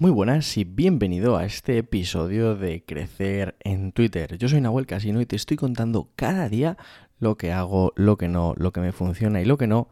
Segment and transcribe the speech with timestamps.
[0.00, 4.38] Muy buenas y bienvenido a este episodio de Crecer en Twitter.
[4.38, 6.78] Yo soy Nahuel Casino y te estoy contando cada día
[7.18, 9.88] lo que hago, lo que no, lo que me funciona y lo que no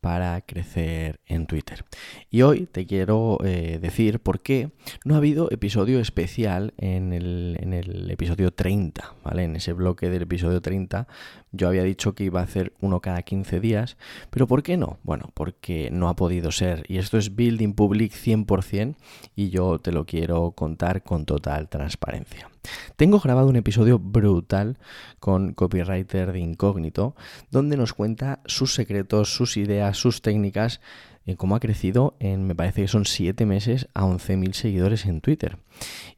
[0.00, 1.84] para crecer en Twitter.
[2.30, 4.70] Y hoy te quiero eh, decir por qué
[5.04, 9.44] no ha habido episodio especial en el, en el, episodio 30, ¿vale?
[9.44, 11.06] En ese bloque del episodio 30
[11.52, 13.96] yo había dicho que iba a hacer uno cada 15 días,
[14.30, 14.98] pero ¿por qué no?
[15.02, 16.84] Bueno, porque no ha podido ser.
[16.88, 18.96] Y esto es Building Public 100%
[19.34, 22.50] y yo te lo quiero contar con total transparencia.
[22.96, 24.76] Tengo grabado un episodio brutal
[25.20, 27.14] con copywriter de Incógnito,
[27.50, 30.80] donde nos cuenta sus secretos, sus ideas, sus técnicas,
[31.26, 35.20] en cómo ha crecido en, me parece que son 7 meses, a 11.000 seguidores en
[35.20, 35.58] Twitter.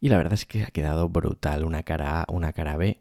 [0.00, 3.00] Y la verdad es que ha quedado brutal, una cara A, una cara B,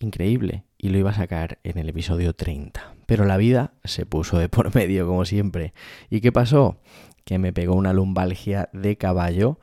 [0.00, 0.64] increíble.
[0.76, 2.94] Y lo iba a sacar en el episodio 30.
[3.06, 5.74] Pero la vida se puso de por medio, como siempre.
[6.10, 6.80] ¿Y qué pasó?
[7.24, 9.58] Que me pegó una lumbalgia de caballo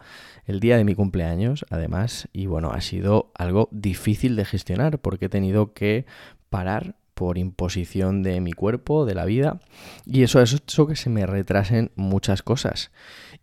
[0.46, 5.26] el día de mi cumpleaños, además, y bueno, ha sido algo difícil de gestionar porque
[5.26, 6.06] he tenido que
[6.50, 9.60] parar por imposición de mi cuerpo, de la vida,
[10.06, 12.92] y eso ha hecho que se me retrasen muchas cosas.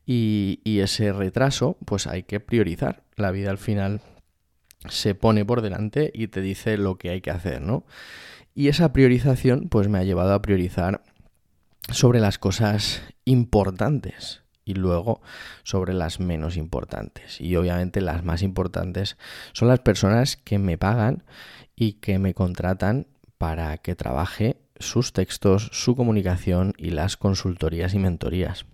[0.06, 3.02] Y, y ese retraso, pues hay que priorizar.
[3.16, 4.00] La vida al final
[4.88, 7.84] se pone por delante y te dice lo que hay que hacer, ¿no?
[8.54, 11.02] Y esa priorización, pues me ha llevado a priorizar
[11.90, 15.20] sobre las cosas importantes y luego
[15.64, 17.40] sobre las menos importantes.
[17.40, 19.16] Y obviamente las más importantes
[19.52, 21.24] son las personas que me pagan
[21.74, 23.06] y que me contratan
[23.42, 28.66] para que trabaje sus textos, su comunicación y las consultorías y mentorías.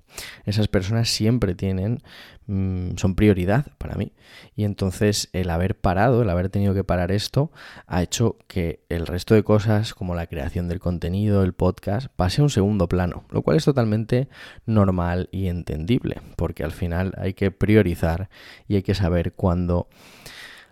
[0.45, 2.03] Esas personas siempre tienen,
[2.49, 4.13] mm, son prioridad para mí.
[4.57, 7.51] Y entonces el haber parado, el haber tenido que parar esto,
[7.87, 12.43] ha hecho que el resto de cosas, como la creación del contenido, el podcast, pase
[12.43, 14.29] a un segundo plano, lo cual es totalmente
[14.67, 18.29] normal y entendible, porque al final hay que priorizar
[18.67, 19.89] y hay que saber cuándo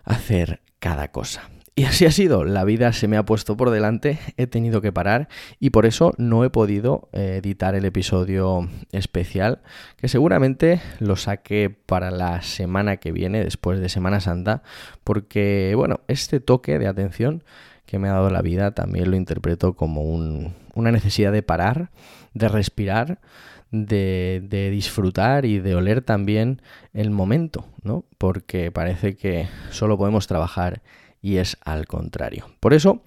[0.05, 1.48] hacer cada cosa.
[1.78, 4.92] Y así ha sido, la vida se me ha puesto por delante, he tenido que
[4.92, 5.28] parar
[5.60, 9.60] y por eso no he podido eh, editar el episodio especial,
[9.98, 14.62] que seguramente lo saque para la semana que viene, después de Semana Santa,
[15.04, 17.44] porque bueno, este toque de atención
[17.84, 21.91] que me ha dado la vida también lo interpreto como una necesidad de parar,
[22.32, 23.20] de respirar,
[23.70, 26.62] de, de, disfrutar y de oler también
[26.94, 28.06] el momento, ¿no?
[28.16, 30.81] Porque parece que solo podemos trabajar
[31.21, 32.47] y es al contrario.
[32.60, 33.03] Por eso,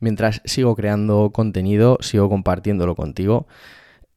[0.00, 3.46] mientras sigo creando contenido, sigo compartiéndolo contigo,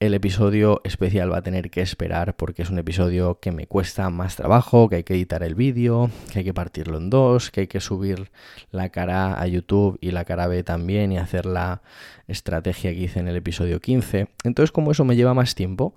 [0.01, 4.09] el episodio especial va a tener que esperar porque es un episodio que me cuesta
[4.09, 7.61] más trabajo, que hay que editar el vídeo, que hay que partirlo en dos, que
[7.61, 8.31] hay que subir
[8.71, 11.83] la cara A YouTube y la cara B también y hacer la
[12.27, 14.27] estrategia que hice en el episodio 15.
[14.43, 15.93] Entonces como eso me lleva más tiempo,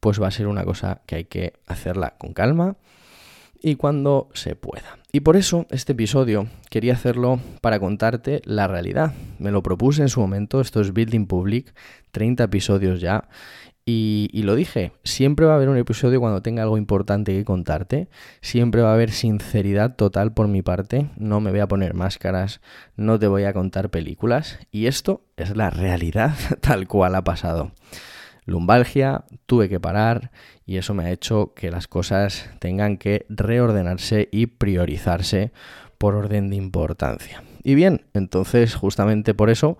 [0.00, 2.76] pues va a ser una cosa que hay que hacerla con calma
[3.64, 4.98] y cuando se pueda.
[5.10, 9.14] Y por eso este episodio quería hacerlo para contarte la realidad.
[9.38, 11.74] Me lo propuse en su momento, esto es Building Public,
[12.10, 13.26] 30 episodios ya.
[13.86, 17.44] Y, y, lo dije, siempre va a haber un episodio cuando tenga algo importante que
[17.44, 18.08] contarte,
[18.40, 22.62] siempre va a haber sinceridad total por mi parte, no me voy a poner máscaras,
[22.96, 27.72] no te voy a contar películas, y esto es la realidad tal cual ha pasado
[28.46, 30.30] lumbalgia, tuve que parar
[30.66, 35.52] y eso me ha hecho que las cosas tengan que reordenarse y priorizarse
[35.98, 37.42] por orden de importancia.
[37.62, 39.78] Y bien, entonces justamente por eso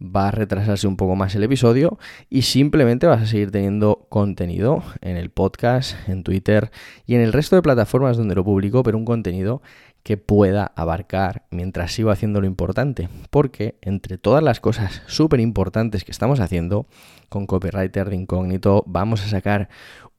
[0.00, 4.82] va a retrasarse un poco más el episodio y simplemente vas a seguir teniendo contenido
[5.02, 6.70] en el podcast, en Twitter
[7.06, 9.62] y en el resto de plataformas donde lo publico, pero un contenido
[10.02, 13.08] que pueda abarcar mientras sigo haciendo lo importante.
[13.30, 16.86] Porque entre todas las cosas súper importantes que estamos haciendo
[17.28, 19.68] con Copywriter de Incógnito, vamos a sacar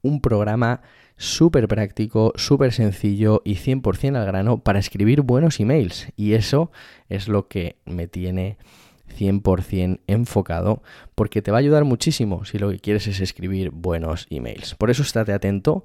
[0.02, 0.82] un programa
[1.16, 6.08] súper práctico, súper sencillo y 100% al grano para escribir buenos emails.
[6.16, 6.70] Y eso
[7.08, 8.56] es lo que me tiene
[9.12, 10.82] 100% enfocado
[11.14, 14.74] porque te va a ayudar muchísimo si lo que quieres es escribir buenos emails.
[14.74, 15.84] Por eso estate atento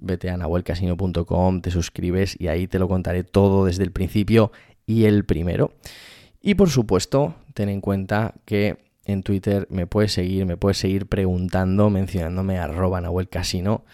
[0.00, 4.50] vete a nahuelcasino.com, te suscribes y ahí te lo contaré todo desde el principio
[4.86, 5.72] y el primero.
[6.40, 11.06] Y por supuesto, ten en cuenta que en Twitter me puedes seguir, me puedes seguir
[11.06, 13.84] preguntando, mencionándome arroba nahuelcasino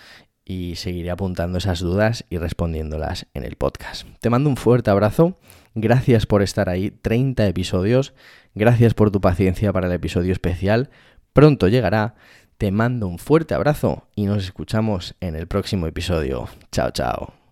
[0.45, 4.07] y seguiré apuntando esas dudas y respondiéndolas en el podcast.
[4.21, 5.37] Te mando un fuerte abrazo,
[5.77, 8.15] gracias por estar ahí, 30 episodios,
[8.55, 10.91] gracias por tu paciencia para el episodio especial,
[11.33, 12.17] pronto llegará.
[12.59, 16.49] Te mando un fuerte abrazo y nos escuchamos en el próximo episodio.
[16.73, 17.46] Chao, chao.